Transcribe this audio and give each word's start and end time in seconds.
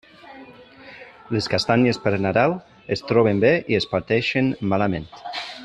Les 1.35 1.49
castanyes 1.55 1.99
per 2.05 2.13
Nadal 2.27 2.55
es 2.97 3.05
troben 3.11 3.43
bé 3.45 3.53
i 3.75 3.79
es 3.81 3.89
parteixen 3.95 4.51
malament. 4.73 5.07